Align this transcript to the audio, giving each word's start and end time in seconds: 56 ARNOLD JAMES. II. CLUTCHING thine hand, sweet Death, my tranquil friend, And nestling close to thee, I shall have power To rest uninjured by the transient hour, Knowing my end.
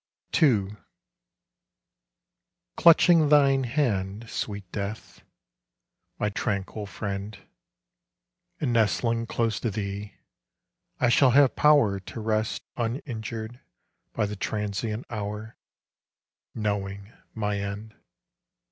56 0.31 0.43
ARNOLD 0.43 0.67
JAMES. 0.67 0.71
II. 0.71 0.77
CLUTCHING 2.75 3.29
thine 3.29 3.63
hand, 3.65 4.29
sweet 4.31 4.71
Death, 4.71 5.21
my 6.17 6.29
tranquil 6.29 6.87
friend, 6.87 7.37
And 8.59 8.73
nestling 8.73 9.27
close 9.27 9.59
to 9.59 9.69
thee, 9.69 10.15
I 10.99 11.09
shall 11.09 11.29
have 11.37 11.55
power 11.55 11.99
To 11.99 12.19
rest 12.19 12.63
uninjured 12.75 13.59
by 14.13 14.25
the 14.25 14.35
transient 14.35 15.05
hour, 15.11 15.55
Knowing 16.55 17.13
my 17.35 17.59
end. 17.59 17.93